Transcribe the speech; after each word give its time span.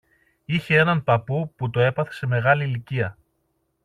είχε 0.45 0.75
έναν 0.75 1.03
παππού 1.03 1.53
που 1.55 1.69
το 1.69 1.79
έπαθε 1.79 2.11
σε 2.13 2.25
μεγάλη 2.27 2.63
ηλικία 2.63 3.17